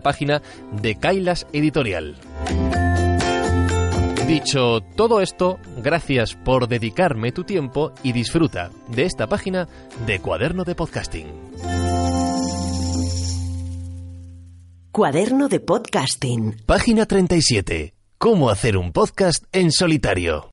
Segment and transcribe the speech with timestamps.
[0.00, 2.16] página de Kailas Editorial.
[4.26, 9.68] Dicho todo esto, gracias por dedicarme tu tiempo y disfruta de esta página
[10.06, 11.26] de Cuaderno de Podcasting.
[14.92, 16.56] Cuaderno de Podcasting.
[16.66, 17.94] Página 37.
[18.18, 20.50] Cómo hacer un podcast en solitario.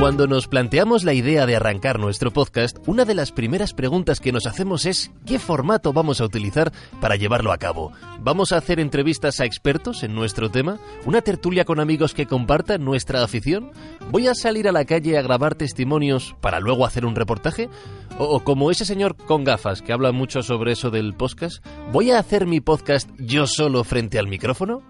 [0.00, 4.30] Cuando nos planteamos la idea de arrancar nuestro podcast, una de las primeras preguntas que
[4.30, 7.90] nos hacemos es ¿qué formato vamos a utilizar para llevarlo a cabo?
[8.20, 10.78] ¿Vamos a hacer entrevistas a expertos en nuestro tema?
[11.04, 13.72] ¿Una tertulia con amigos que compartan nuestra afición?
[14.12, 17.68] ¿Voy a salir a la calle a grabar testimonios para luego hacer un reportaje?
[18.20, 21.66] ¿O como ese señor con gafas que habla mucho sobre eso del podcast?
[21.90, 24.80] ¿Voy a hacer mi podcast yo solo frente al micrófono?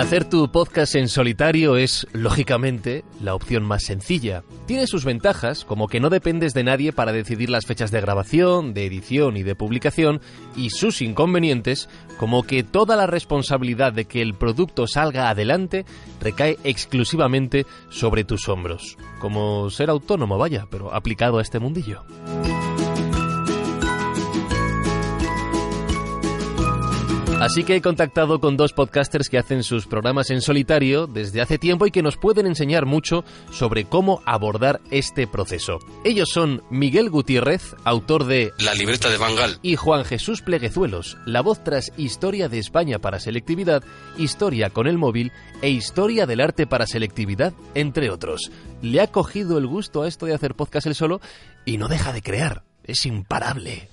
[0.00, 4.44] Hacer tu podcast en solitario es, lógicamente, la opción más sencilla.
[4.64, 8.72] Tiene sus ventajas, como que no dependes de nadie para decidir las fechas de grabación,
[8.72, 10.22] de edición y de publicación,
[10.56, 15.84] y sus inconvenientes, como que toda la responsabilidad de que el producto salga adelante
[16.18, 18.96] recae exclusivamente sobre tus hombros.
[19.20, 22.04] Como ser autónomo, vaya, pero aplicado a este mundillo.
[27.40, 31.56] Así que he contactado con dos podcasters que hacen sus programas en solitario desde hace
[31.56, 35.78] tiempo y que nos pueden enseñar mucho sobre cómo abordar este proceso.
[36.04, 41.40] Ellos son Miguel Gutiérrez, autor de La libreta de Bangal, y Juan Jesús Pleguezuelos, la
[41.40, 43.82] voz tras Historia de España para Selectividad,
[44.18, 48.50] Historia con el móvil e Historia del arte para selectividad, entre otros.
[48.82, 51.22] Le ha cogido el gusto a esto de hacer podcast él solo
[51.64, 52.64] y no deja de crear.
[52.84, 53.88] Es imparable.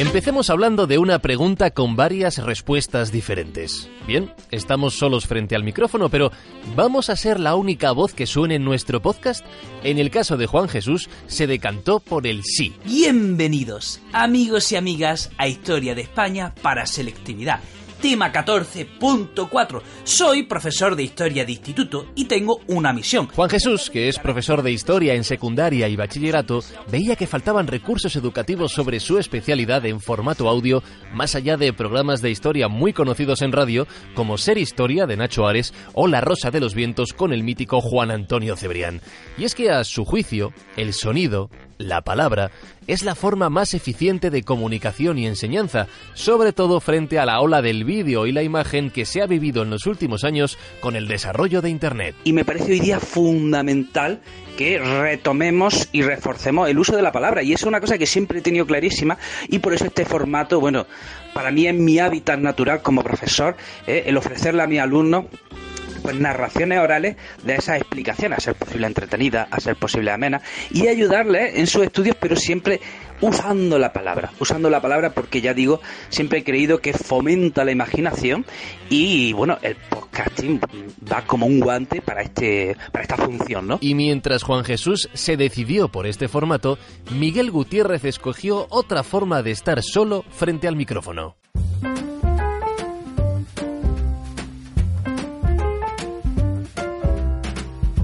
[0.00, 3.90] Empecemos hablando de una pregunta con varias respuestas diferentes.
[4.06, 6.32] Bien, estamos solos frente al micrófono, pero
[6.74, 9.44] ¿vamos a ser la única voz que suene en nuestro podcast?
[9.82, 12.74] En el caso de Juan Jesús, se decantó por el sí.
[12.86, 17.60] Bienvenidos, amigos y amigas, a Historia de España para Selectividad
[18.00, 19.82] tema 14.4.
[20.04, 23.28] Soy profesor de historia de instituto y tengo una misión.
[23.28, 26.60] Juan Jesús, que es profesor de historia en secundaria y bachillerato,
[26.90, 32.22] veía que faltaban recursos educativos sobre su especialidad en formato audio, más allá de programas
[32.22, 36.50] de historia muy conocidos en radio, como Ser Historia de Nacho Ares o La Rosa
[36.50, 39.00] de los Vientos con el mítico Juan Antonio Cebrián.
[39.36, 42.50] Y es que a su juicio, el sonido, la palabra,
[42.92, 47.62] es la forma más eficiente de comunicación y enseñanza, sobre todo frente a la ola
[47.62, 51.06] del vídeo y la imagen que se ha vivido en los últimos años con el
[51.06, 52.16] desarrollo de Internet.
[52.24, 54.20] Y me parece hoy día fundamental
[54.56, 57.44] que retomemos y reforcemos el uso de la palabra.
[57.44, 60.86] Y es una cosa que siempre he tenido clarísima y por eso este formato, bueno,
[61.32, 64.02] para mí es mi hábitat natural como profesor, ¿eh?
[64.06, 65.26] el ofrecerle a mis alumnos
[66.10, 70.42] pues narraciones orales de esas explicaciones, a ser posible entretenida, a ser posible amena,
[70.72, 72.80] y ayudarles en sus estudios, pero siempre
[73.20, 77.70] usando la palabra, usando la palabra porque ya digo, siempre he creído que fomenta la
[77.70, 78.44] imaginación
[78.88, 80.60] y bueno, el podcasting
[81.10, 83.78] va como un guante para este para esta función, ¿no?
[83.80, 86.78] Y mientras Juan Jesús se decidió por este formato,
[87.12, 91.36] Miguel Gutiérrez escogió otra forma de estar solo frente al micrófono.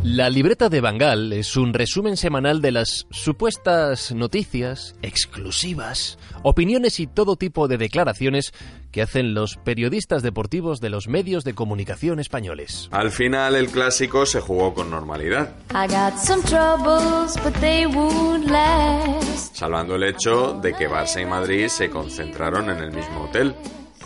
[0.09, 7.09] La libreta de Bangal es un resumen semanal de las supuestas noticias exclusivas, opiniones y
[7.09, 8.55] todo tipo de declaraciones
[8.93, 12.89] que hacen los periodistas deportivos de los medios de comunicación españoles.
[12.93, 15.57] Al final el clásico se jugó con normalidad.
[19.55, 23.57] Salvando el hecho de que Barça y Madrid se concentraron en el mismo hotel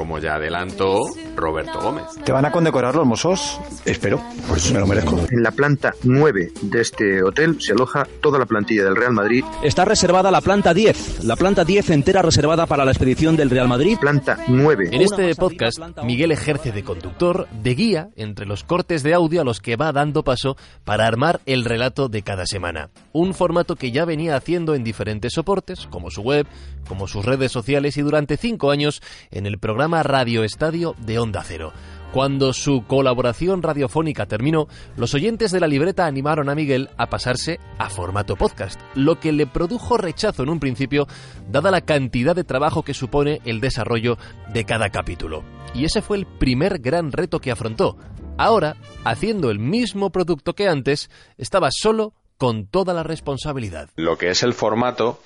[0.01, 0.99] como ya adelantó
[1.37, 2.07] Roberto Gómez.
[2.25, 3.61] ¿Te van a condecorar los mozos?
[3.85, 4.19] Espero,
[4.49, 5.21] pues me lo merezco.
[5.31, 9.45] En la planta 9 de este hotel se aloja toda la plantilla del Real Madrid.
[9.63, 13.69] Está reservada la planta 10, la planta 10 entera reservada para la expedición del Real
[13.69, 13.99] Madrid.
[14.01, 14.89] Planta 9.
[14.91, 19.45] En este podcast, Miguel ejerce de conductor, de guía, entre los cortes de audio a
[19.45, 22.89] los que va dando paso para armar el relato de cada semana.
[23.13, 26.47] Un formato que ya venía haciendo en diferentes soportes, como su web,
[26.89, 31.43] como sus redes sociales y durante cinco años en el programa Radio Estadio de Onda
[31.45, 31.73] Cero.
[32.13, 37.59] Cuando su colaboración radiofónica terminó, los oyentes de la libreta animaron a Miguel a pasarse
[37.79, 41.07] a formato podcast, lo que le produjo rechazo en un principio,
[41.49, 44.17] dada la cantidad de trabajo que supone el desarrollo
[44.53, 45.43] de cada capítulo.
[45.75, 47.97] Y ese fue el primer gran reto que afrontó.
[48.39, 53.91] Ahora, haciendo el mismo producto que antes, estaba solo con toda la responsabilidad.
[53.97, 55.21] Lo que es el formato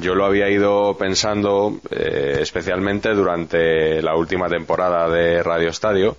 [0.00, 6.16] yo lo había ido pensando eh, especialmente durante la última temporada de Radio Estadio,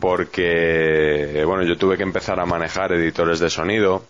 [0.00, 4.02] porque bueno, yo tuve que empezar a manejar editores de sonido,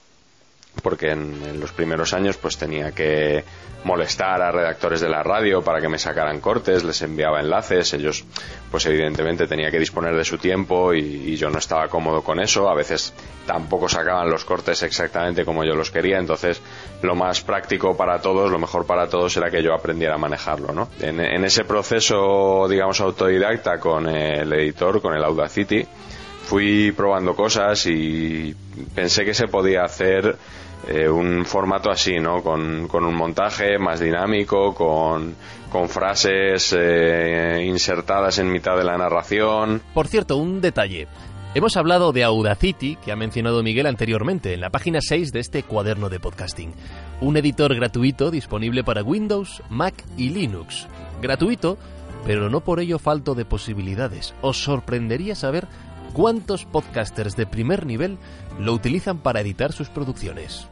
[0.81, 3.45] porque en, los primeros años pues tenía que
[3.85, 8.25] molestar a redactores de la radio para que me sacaran cortes, les enviaba enlaces, ellos
[8.71, 12.69] pues evidentemente tenía que disponer de su tiempo y, yo no estaba cómodo con eso,
[12.69, 13.13] a veces
[13.47, 16.61] tampoco sacaban los cortes exactamente como yo los quería, entonces
[17.03, 20.73] lo más práctico para todos, lo mejor para todos era que yo aprendiera a manejarlo,
[20.73, 20.89] ¿no?
[21.01, 25.85] En, en ese proceso, digamos, autodidacta con el editor, con el Audacity,
[26.53, 28.55] fui probando cosas y
[28.95, 30.37] pensé que se podía hacer
[30.87, 32.43] eh, un formato así, ¿no?
[32.43, 35.35] Con, un montaje más dinámico, con,
[35.71, 39.81] con frases eh, insertadas en mitad de la narración.
[39.95, 41.09] Por cierto, un detalle.
[41.55, 45.63] Hemos hablado de Audacity, que ha mencionado Miguel anteriormente, en la página 6 de este
[45.63, 46.75] cuaderno de podcasting.
[47.23, 50.87] Un editor gratuito disponible para Windows, Mac y Linux.
[51.23, 51.79] Gratuito,
[52.27, 54.35] pero no por ello falto de posibilidades.
[54.43, 55.67] Os sorprendería saber
[56.13, 58.19] cuántos podcasters de primer nivel
[58.59, 60.69] lo utilizan para editar sus producciones.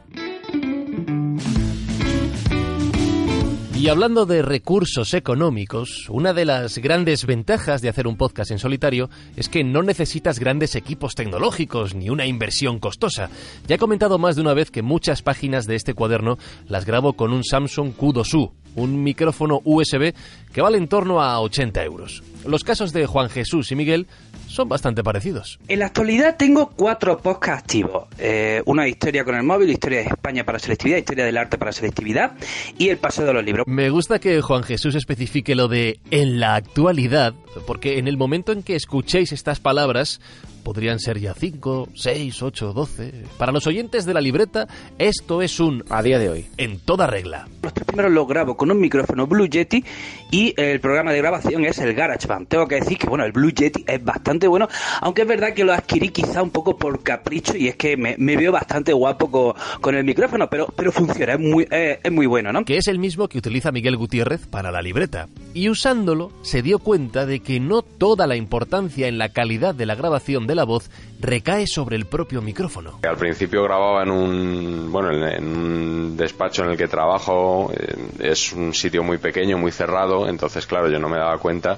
[3.81, 8.59] Y hablando de recursos económicos, una de las grandes ventajas de hacer un podcast en
[8.59, 13.31] solitario es que no necesitas grandes equipos tecnológicos ni una inversión costosa.
[13.65, 17.13] Ya he comentado más de una vez que muchas páginas de este cuaderno las grabo
[17.13, 20.13] con un Samsung Q2U, un micrófono USB
[20.53, 22.21] que vale en torno a 80 euros.
[22.45, 24.05] Los casos de Juan Jesús y Miguel
[24.51, 25.59] son bastante parecidos.
[25.67, 28.07] En la actualidad tengo cuatro podcasts activos.
[28.19, 31.71] Eh, una historia con el móvil, historia de España para selectividad, historia del arte para
[31.71, 32.33] selectividad
[32.77, 33.65] y el paseo de los libros.
[33.67, 37.33] Me gusta que Juan Jesús especifique lo de en la actualidad,
[37.65, 40.19] porque en el momento en que escuchéis estas palabras,
[40.61, 43.13] podrían ser ya 5, 6, 8, 12.
[43.37, 44.67] Para los oyentes de la libreta,
[44.97, 46.45] esto es un a día de hoy.
[46.57, 47.47] En toda regla.
[47.61, 49.83] Los tres primeros los grabo con un micrófono Blue Yeti
[50.31, 52.47] y el programa de grabación es el GarageBand.
[52.47, 54.67] Tengo que decir que bueno, el Blue Yeti es bastante bueno,
[55.01, 58.15] aunque es verdad que lo adquirí quizá un poco por capricho y es que me,
[58.17, 62.63] veo bastante guapo con, el micrófono, pero, pero funciona, es muy, es muy bueno, ¿no?
[62.63, 65.27] Que es el mismo que utiliza Miguel Gutiérrez para la libreta.
[65.53, 69.85] Y usándolo, se dio cuenta de que no toda la importancia en la calidad de
[69.85, 70.89] la grabación de la voz
[71.19, 72.99] recae sobre el propio micrófono.
[73.03, 78.53] Al principio grababa en un, bueno, en un despacho en el que trabajo, eh, es
[78.53, 81.77] un sitio muy pequeño, muy cerrado, entonces claro, yo no me daba cuenta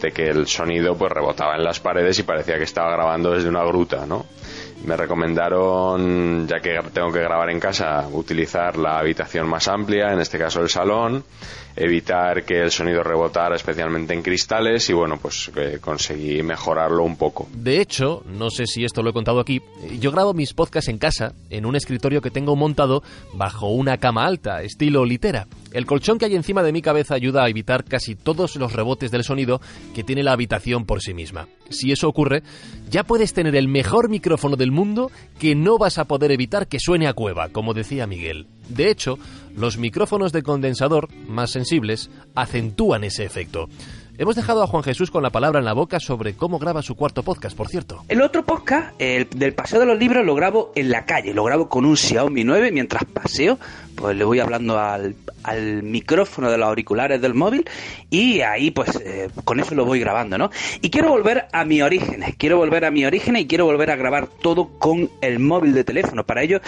[0.00, 3.48] de que el sonido pues rebotaba en las paredes y parecía que estaba grabando desde
[3.48, 4.26] una gruta, ¿no?
[4.84, 10.20] Me recomendaron, ya que tengo que grabar en casa, utilizar la habitación más amplia, en
[10.20, 11.24] este caso el salón,
[11.76, 17.16] evitar que el sonido rebotara especialmente en cristales y bueno, pues eh, conseguí mejorarlo un
[17.16, 17.48] poco.
[17.52, 19.60] De hecho, no sé si esto lo he contado aquí,
[20.00, 23.02] yo grabo mis podcasts en casa, en un escritorio que tengo montado
[23.34, 25.46] bajo una cama alta, estilo litera.
[25.72, 29.10] El colchón que hay encima de mi cabeza ayuda a evitar casi todos los rebotes
[29.10, 29.60] del sonido
[29.94, 31.48] que tiene la habitación por sí misma.
[31.68, 32.42] Si eso ocurre,
[32.90, 36.80] ya puedes tener el mejor micrófono del mundo que no vas a poder evitar que
[36.80, 38.46] suene a cueva, como decía Miguel.
[38.68, 39.18] De hecho,
[39.56, 43.68] los micrófonos de condensador, más sensibles, acentúan ese efecto.
[44.18, 46.94] Hemos dejado a Juan Jesús con la palabra en la boca sobre cómo graba su
[46.94, 48.02] cuarto podcast, por cierto.
[48.08, 51.44] El otro podcast, el del Paseo de los Libros, lo grabo en la calle, lo
[51.44, 53.58] grabo con un Xiaomi 9 mientras paseo,
[53.94, 55.14] pues le voy hablando al,
[55.82, 57.68] micrófono de los auriculares del móvil
[58.10, 60.50] y ahí pues eh, con eso lo voy grabando, ¿no?
[60.80, 63.96] Y quiero volver a mi orígenes, quiero volver a mi orígenes y quiero volver a
[63.96, 66.24] grabar todo con el móvil de teléfono.
[66.24, 66.60] Para ello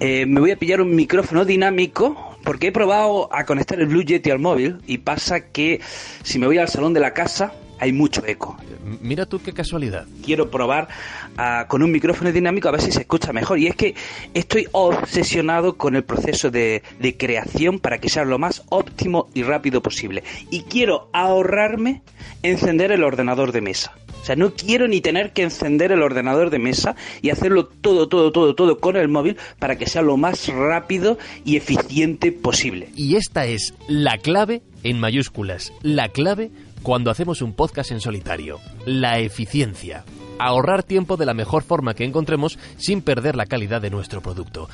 [0.00, 4.02] eh, me voy a pillar un micrófono dinámico porque he probado a conectar el Blue
[4.02, 5.82] Yeti al móvil y pasa que
[6.22, 8.56] si me voy al salón de la casa hay mucho eco.
[9.00, 10.06] Mira tú qué casualidad.
[10.24, 10.88] Quiero probar
[11.36, 13.58] ah, con un micrófono dinámico a ver si se escucha mejor.
[13.58, 13.94] Y es que
[14.34, 19.42] estoy obsesionado con el proceso de, de creación para que sea lo más óptimo y
[19.42, 20.22] rápido posible.
[20.50, 22.02] Y quiero ahorrarme
[22.42, 23.94] encender el ordenador de mesa.
[24.20, 28.08] O sea, no quiero ni tener que encender el ordenador de mesa y hacerlo todo,
[28.08, 32.90] todo, todo, todo con el móvil para que sea lo más rápido y eficiente posible.
[32.94, 36.50] Y esta es la clave en mayúsculas, la clave
[36.82, 40.04] cuando hacemos un podcast en solitario, la eficiencia.
[40.38, 44.68] Ahorrar tiempo de la mejor forma que encontremos sin perder la calidad de nuestro producto.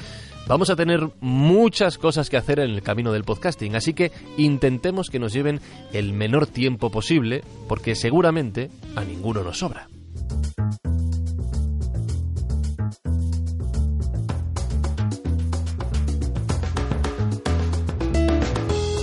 [0.47, 5.09] Vamos a tener muchas cosas que hacer en el camino del podcasting, así que intentemos
[5.09, 5.61] que nos lleven
[5.93, 9.89] el menor tiempo posible, porque seguramente a ninguno nos sobra.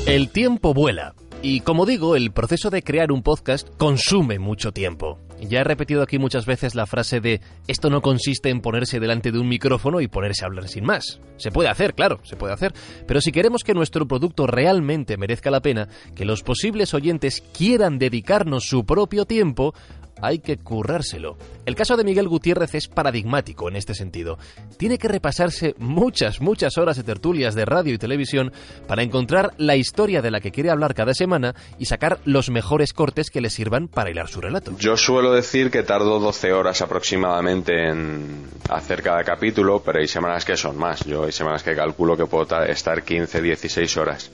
[0.06, 1.16] El tiempo vuela.
[1.44, 5.18] Y como digo, el proceso de crear un podcast consume mucho tiempo.
[5.42, 9.32] Ya he repetido aquí muchas veces la frase de esto no consiste en ponerse delante
[9.32, 11.20] de un micrófono y ponerse a hablar sin más.
[11.38, 12.74] Se puede hacer, claro, se puede hacer,
[13.08, 17.98] pero si queremos que nuestro producto realmente merezca la pena, que los posibles oyentes quieran
[17.98, 19.74] dedicarnos su propio tiempo,
[20.22, 21.38] hay que currárselo.
[21.66, 24.38] El caso de Miguel Gutiérrez es paradigmático en este sentido.
[24.78, 28.52] Tiene que repasarse muchas, muchas horas de tertulias de radio y televisión
[28.88, 32.94] para encontrar la historia de la que quiere hablar cada semana y sacar los mejores
[32.94, 34.76] cortes que le sirvan para hilar su relato.
[34.78, 40.46] Yo suelo decir que tardo 12 horas aproximadamente en hacer cada capítulo, pero hay semanas
[40.46, 41.06] que son más.
[41.06, 44.32] Yo hay semanas que calculo que puedo estar 15, 16 horas.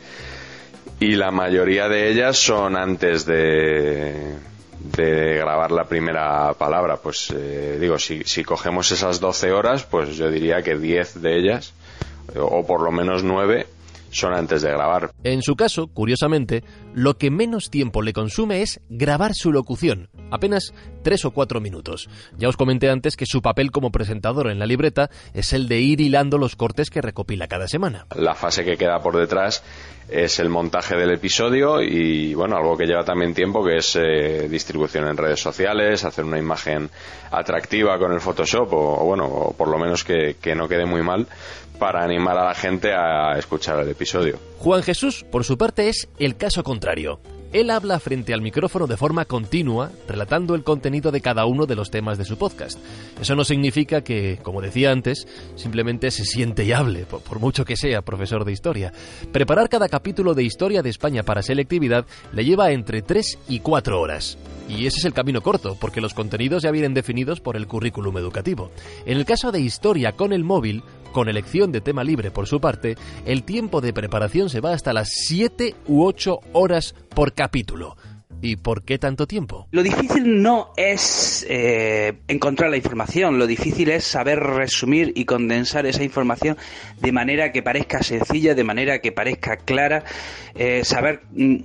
[1.00, 4.36] Y la mayoría de ellas son antes de
[4.80, 10.16] de grabar la primera palabra, pues eh, digo, si, si cogemos esas 12 horas, pues
[10.16, 11.74] yo diría que 10 de ellas,
[12.36, 13.68] o por lo menos 9,
[14.10, 15.12] son antes de grabar.
[15.24, 20.74] En su caso, curiosamente, lo que menos tiempo le consume es grabar su locución, apenas
[21.04, 22.10] tres o cuatro minutos.
[22.38, 25.80] Ya os comenté antes que su papel como presentador en la libreta es el de
[25.80, 28.08] ir hilando los cortes que recopila cada semana.
[28.16, 29.64] La fase que queda por detrás
[30.10, 34.48] es el montaje del episodio y bueno, algo que lleva también tiempo que es eh,
[34.50, 36.90] distribución en redes sociales, hacer una imagen
[37.32, 41.04] atractiva con el Photoshop o, bueno, o por lo menos que, que no quede muy
[41.04, 41.28] mal
[41.80, 44.40] para animar a la gente a escuchar el episodio.
[44.60, 47.20] Juan Jesús, por su parte, es el caso contrario.
[47.54, 51.76] Él habla frente al micrófono de forma continua, relatando el contenido de cada uno de
[51.76, 52.78] los temas de su podcast.
[53.22, 57.78] Eso no significa que, como decía antes, simplemente se siente y hable, por, mucho que
[57.78, 58.92] sea profesor de historia.
[59.32, 64.00] Preparar cada capítulo de Historia de España para selectividad le lleva entre 3 y 4
[64.00, 64.38] horas.
[64.68, 68.18] Y ese es el camino corto, porque los contenidos ya vienen definidos por el currículum
[68.18, 68.72] educativo.
[69.06, 70.84] En el caso de Historia con el móvil,
[71.18, 72.96] con elección de tema libre por su parte,
[73.26, 77.98] el tiempo de preparación se va hasta las 7 u 8 horas por capítulo.
[78.42, 79.68] ¿Y por qué tanto tiempo?
[79.72, 85.86] Lo difícil no es eh, encontrar la información, lo difícil es saber resumir y condensar
[85.86, 86.58] esa información
[87.00, 90.04] de manera que parezca sencilla, de manera que parezca clara,
[90.56, 91.58] eh, saber mm,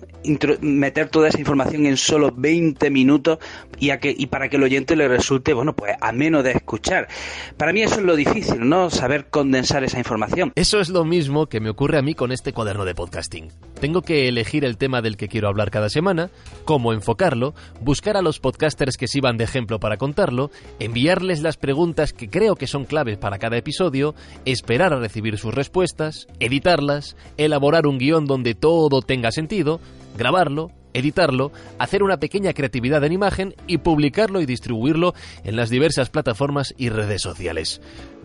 [0.60, 3.38] meter toda esa información en solo 20 minutos
[3.78, 6.52] y, a que, y para que el oyente le resulte, bueno, pues a menos de
[6.52, 7.08] escuchar.
[7.56, 8.90] Para mí eso es lo difícil, ¿no?
[8.90, 10.52] Saber condensar esa información.
[10.54, 13.48] Eso es lo mismo que me ocurre a mí con este cuaderno de podcasting.
[13.80, 16.30] Tengo que elegir el tema del que quiero hablar cada semana,
[16.64, 22.12] cómo enfocarlo, buscar a los podcasters que sirvan de ejemplo para contarlo, enviarles las preguntas
[22.12, 24.14] que creo que son claves para cada episodio,
[24.44, 29.80] esperar a recibir sus respuestas, editarlas, elaborar un guion donde todo tenga sentido,
[30.16, 35.14] grabarlo, editarlo, hacer una pequeña creatividad en imagen y publicarlo y distribuirlo
[35.44, 37.80] en las diversas plataformas y redes sociales.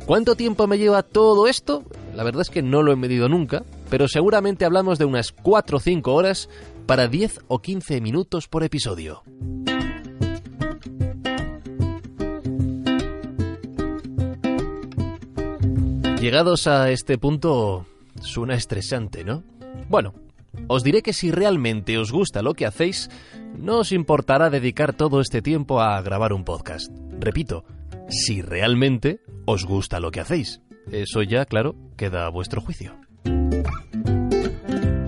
[0.05, 1.83] ¿Cuánto tiempo me lleva todo esto?
[2.15, 5.77] La verdad es que no lo he medido nunca, pero seguramente hablamos de unas 4
[5.77, 6.49] o 5 horas
[6.87, 9.21] para 10 o 15 minutos por episodio.
[16.19, 17.85] Llegados a este punto,
[18.21, 19.43] suena estresante, ¿no?
[19.89, 20.13] Bueno,
[20.67, 23.09] os diré que si realmente os gusta lo que hacéis,
[23.57, 26.91] no os importará dedicar todo este tiempo a grabar un podcast.
[27.19, 27.65] Repito,
[28.09, 30.61] si realmente os gusta lo que hacéis.
[30.91, 32.95] Eso ya, claro, queda a vuestro juicio.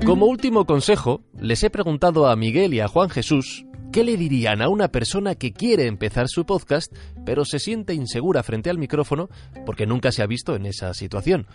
[0.06, 4.62] Como último consejo, les he preguntado a Miguel y a Juan Jesús qué le dirían
[4.62, 6.94] a una persona que quiere empezar su podcast,
[7.26, 9.30] pero se siente insegura frente al micrófono
[9.66, 11.48] porque nunca se ha visto en esa situación.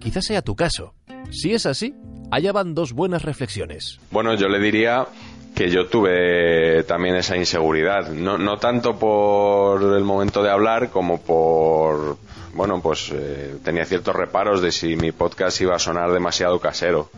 [0.00, 0.94] Quizás sea tu caso.
[1.30, 1.94] Si es así,
[2.30, 4.00] allá van dos buenas reflexiones.
[4.10, 5.06] Bueno, yo le diría
[5.54, 11.20] que yo tuve también esa inseguridad, no, no tanto por el momento de hablar como
[11.20, 12.18] por,
[12.52, 17.10] bueno, pues eh, tenía ciertos reparos de si mi podcast iba a sonar demasiado casero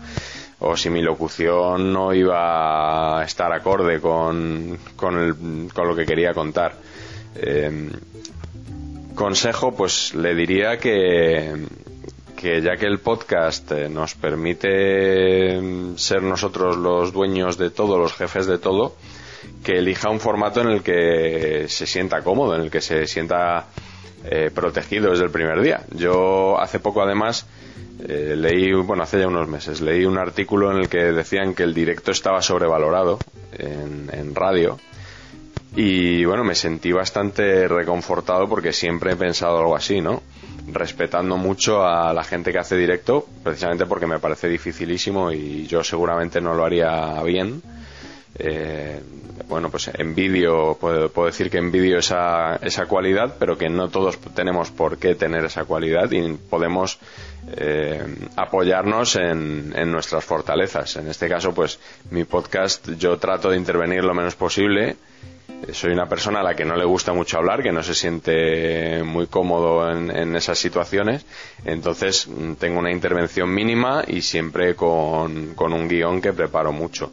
[0.61, 6.75] o si mi locución no iba a estar acorde con, con, lo que quería contar.
[7.37, 7.91] Eh,
[9.15, 11.67] consejo, pues le diría que,
[12.37, 17.99] que ya que el podcast eh, nos permite mm, ser nosotros los dueños de todo,
[17.99, 18.95] los jefes de todo,
[19.65, 23.67] que elija un formato en el que se sienta cómodo, en el que se sienta
[24.25, 25.85] eh, protegido desde el primer día.
[25.95, 27.47] Yo hace poco además
[28.07, 31.63] eh, leí, bueno, hace ya unos meses, leí un artículo en el que decían que
[31.63, 33.19] el directo estaba sobrevalorado
[33.53, 34.79] en, en radio.
[35.77, 40.23] Y bueno, me sentí bastante reconfortado porque siempre he pensado algo así, ¿no?
[40.73, 45.83] respetando mucho a la gente que hace directo, precisamente porque me parece dificilísimo y yo
[45.83, 47.63] seguramente no lo haría bien.
[48.39, 49.01] Eh,
[49.49, 53.89] bueno, pues en vídeo, puedo, decir que en vídeo esa, esa cualidad, pero que no
[53.89, 56.99] todos tenemos por qué tener esa cualidad y podemos
[57.57, 58.03] eh,
[58.37, 60.97] apoyarnos en, en, nuestras fortalezas.
[60.97, 61.79] En este caso, pues
[62.11, 64.97] mi podcast yo trato de intervenir lo menos posible
[65.73, 69.03] soy una persona a la que no le gusta mucho hablar, que no se siente
[69.03, 71.27] muy cómodo en, esas situaciones,
[71.65, 77.13] entonces mm, tengo una intervención mínima y siempre con, con un guion que preparo mucho.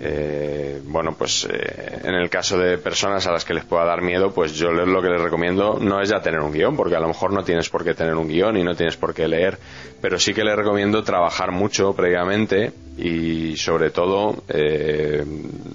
[0.00, 4.00] Eh, bueno, pues eh, en el caso de personas a las que les pueda dar
[4.00, 7.00] miedo, pues yo lo que les recomiendo no es ya tener un guion, porque a
[7.00, 9.58] lo mejor no tienes por qué tener un guion y no tienes por qué leer,
[10.00, 15.24] pero sí que les recomiendo trabajar mucho previamente y sobre todo eh,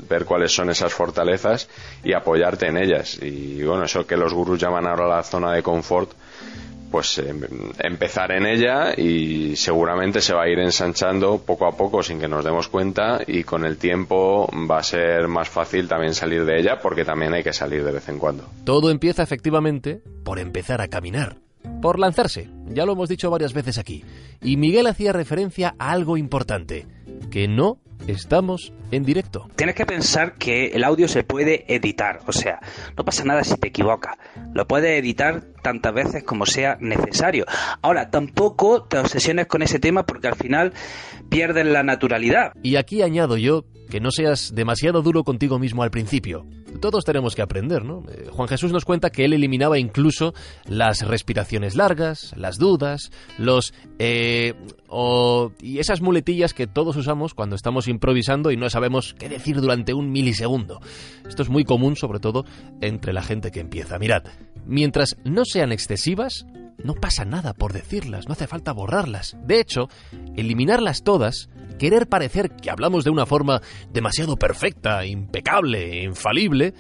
[0.10, 1.68] ver cuáles son esas fortalezas
[2.04, 3.20] y apoyarte en ellas.
[3.22, 6.12] Y bueno, eso que los gurús llaman ahora la zona de confort,
[6.94, 7.42] pues em,
[7.80, 12.28] empezar en ella y seguramente se va a ir ensanchando poco a poco sin que
[12.28, 16.60] nos demos cuenta y con el tiempo va a ser más fácil también salir de
[16.60, 18.48] ella porque también hay que salir de vez en cuando.
[18.64, 21.38] Todo empieza efectivamente por empezar a caminar,
[21.82, 24.04] por lanzarse, ya lo hemos dicho varias veces aquí,
[24.44, 26.86] y Miguel hacía referencia a algo importante,
[27.32, 29.50] que no Estamos en directo.
[29.56, 32.60] Tienes que pensar que el audio se puede editar, o sea,
[32.98, 34.18] no pasa nada si te equivocas.
[34.54, 37.46] Lo puedes editar tantas veces como sea necesario.
[37.82, 40.74] Ahora, tampoco te obsesiones con ese tema porque al final
[41.30, 42.52] pierdes la naturalidad.
[42.62, 46.46] Y aquí añado yo que no seas demasiado duro contigo mismo al principio.
[46.80, 48.04] Todos tenemos que aprender, ¿no?
[48.10, 50.34] Eh, Juan Jesús nos cuenta que él eliminaba incluso
[50.66, 53.74] las respiraciones largas, las dudas, los...
[54.00, 54.54] Eh,
[55.60, 59.94] y esas muletillas que todos usamos cuando estamos improvisando y no sabemos qué decir durante
[59.94, 60.80] un milisegundo.
[61.28, 62.46] Esto es muy común, sobre todo,
[62.82, 63.98] entre la gente que empieza.
[63.98, 64.24] Mirad,
[64.66, 66.46] mientras no sean excesivas,
[66.78, 69.38] no pasa nada por decirlas, no hace falta borrarlas.
[69.46, 69.90] De hecho,
[70.36, 76.74] eliminarlas todas, querer parecer que hablamos de una forma demasiado perfecta, impecable, infalible,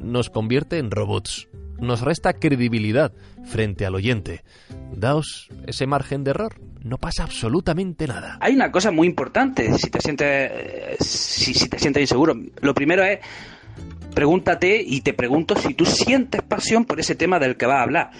[0.00, 1.48] nos convierte en robots.
[1.78, 3.12] Nos resta credibilidad
[3.44, 4.44] frente al oyente.
[4.92, 6.60] Daos ese margen de error.
[6.82, 8.38] No pasa absolutamente nada.
[8.40, 12.34] Hay una cosa muy importante si te sientes, si, si te sientes inseguro.
[12.60, 13.20] Lo primero es
[14.14, 17.82] pregúntate y te pregunto si tú sientes pasión por ese tema del que vas a
[17.82, 18.10] hablar.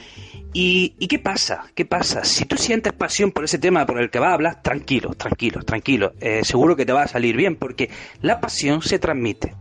[0.52, 1.66] ¿Y, qué pasa?
[1.74, 2.24] ¿Qué pasa?
[2.24, 5.62] Si tú sientes pasión por ese tema por el que vas a hablar, tranquilo, tranquilo,
[5.62, 6.12] tranquilo.
[6.20, 7.88] Eh, seguro que te va a salir bien porque
[8.20, 9.54] la pasión se transmite.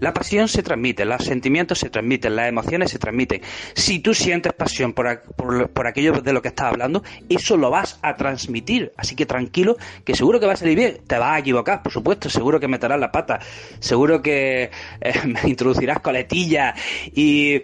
[0.00, 3.40] La pasión se transmite, los sentimientos se transmiten, las emociones se transmiten.
[3.74, 7.98] Si tú sientes pasión por, por, aquello de lo que estás hablando, eso lo vas
[8.02, 8.92] a transmitir.
[8.96, 10.98] Así que tranquilo, que seguro que va a salir bien.
[11.06, 13.40] Te vas a equivocar, por supuesto, seguro que meterás la pata,
[13.78, 15.12] seguro que eh,
[15.44, 16.78] introducirás coletillas
[17.14, 17.62] y,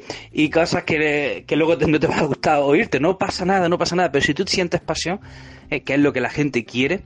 [0.50, 3.00] cosas que, luego no te va a gustar oírte.
[3.00, 4.12] No pasa nada, no pasa nada.
[4.12, 5.20] Pero si tú sientes pasión,
[5.68, 7.00] eh, que es lo que la gente quiere,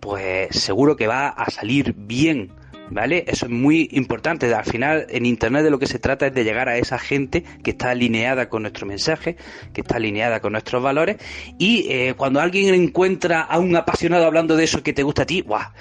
[0.00, 2.52] pues seguro que va a salir bien.
[2.90, 3.24] ¿Vale?
[3.26, 4.52] Eso es muy importante.
[4.52, 7.44] Al final, en Internet de lo que se trata es de llegar a esa gente
[7.62, 9.36] que está alineada con nuestro mensaje,
[9.72, 11.16] que está alineada con nuestros valores.
[11.58, 15.26] Y eh, cuando alguien encuentra a un apasionado hablando de eso que te gusta a
[15.26, 15.72] ti, ¡buah!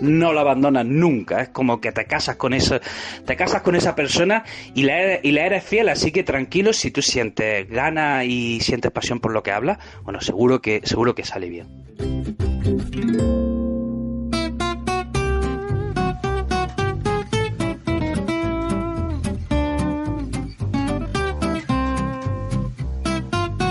[0.00, 1.42] no lo abandonas nunca.
[1.42, 2.80] Es como que te casas con eso,
[3.24, 4.44] te casas con esa persona
[4.74, 5.88] y la, eres, y la eres fiel.
[5.88, 10.20] Así que tranquilo, si tú sientes ganas y sientes pasión por lo que hablas, bueno,
[10.20, 11.66] seguro que, seguro que sale bien.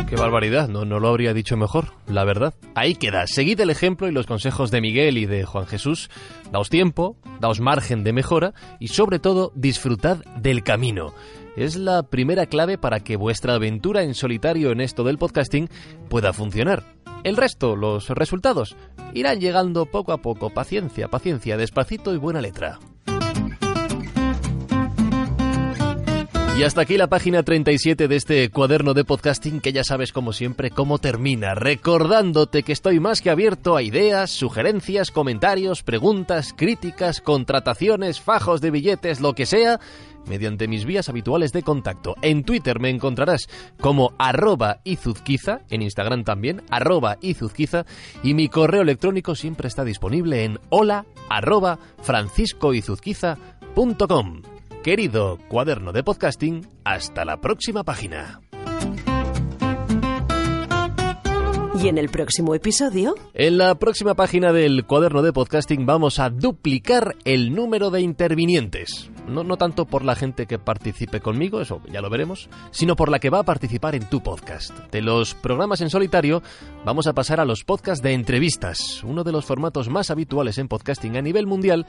[0.08, 2.54] Qué barbaridad, no, no lo habría dicho mejor, la verdad.
[2.76, 6.10] Ahí queda, seguid el ejemplo y los consejos de Miguel y de Juan Jesús.
[6.50, 11.14] Daos tiempo, daos margen de mejora y sobre todo disfrutad del camino.
[11.58, 15.68] Es la primera clave para que vuestra aventura en solitario en esto del podcasting
[16.08, 16.84] pueda funcionar.
[17.26, 18.78] El resto, los resultados,
[19.14, 20.52] irán llegando poco a poco.
[20.52, 22.80] Paciencia, paciencia, despacito y buena letra.
[26.58, 30.34] Y hasta aquí la página 37 de este cuaderno de podcasting que ya sabes como
[30.34, 37.22] siempre cómo termina, recordándote que estoy más que abierto a ideas, sugerencias, comentarios, preguntas, críticas,
[37.22, 39.80] contrataciones, fajos de billetes, lo que sea,
[40.28, 42.16] mediante mis vías habituales de contacto.
[42.24, 43.48] En Twitter me encontrarás
[43.80, 47.86] como arroba izuzquiza, en Instagram también, arroba izuzquiza,
[48.24, 54.57] y mi correo electrónico siempre está disponible en hola arroba franciscoizuzquiza.com.
[54.88, 58.40] Querido cuaderno de podcasting, hasta la próxima página.
[61.84, 63.14] ¿Y en el próximo episodio?
[63.34, 69.12] En la próxima página del cuaderno de podcasting vamos a duplicar el número de intervinientes.
[69.28, 73.10] No, no tanto por la gente que participe conmigo, eso ya lo veremos, sino por
[73.10, 74.72] la que va a participar en tu podcast.
[74.92, 76.42] De los programas en solitario
[76.86, 80.68] vamos a pasar a los podcasts de entrevistas, uno de los formatos más habituales en
[80.68, 81.86] podcasting a nivel mundial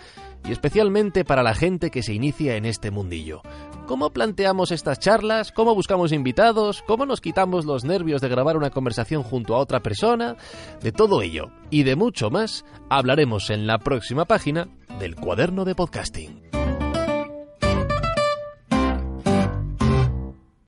[0.48, 3.42] y especialmente para la gente que se inicia en este mundillo.
[3.87, 5.53] ¿Cómo planteamos estas charlas?
[5.53, 6.83] ¿Cómo buscamos invitados?
[6.87, 10.37] ¿Cómo nos quitamos los nervios de grabar una conversación junto a otra persona?
[10.83, 15.74] De todo ello y de mucho más hablaremos en la próxima página del cuaderno de
[15.74, 16.58] podcasting.